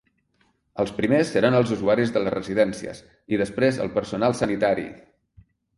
[0.83, 3.05] Els primers seran els usuaris de les residències
[3.35, 4.93] i després el personal sanitari.